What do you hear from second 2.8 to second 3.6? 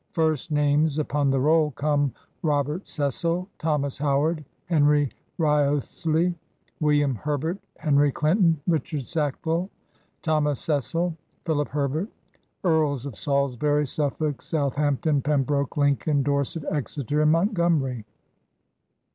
Cecil,